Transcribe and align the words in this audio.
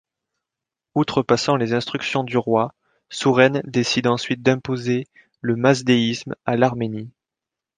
Outrepassant 0.95 1.57
les 1.57 1.73
instructions 1.75 2.23
du 2.23 2.35
roi, 2.35 2.73
Souren 3.11 3.61
décide 3.65 4.07
ensuite 4.07 4.41
d'imposer 4.41 5.07
le 5.41 5.55
mazdéisme 5.55 6.33
à 6.43 6.55
l'Arménie. 6.57 7.11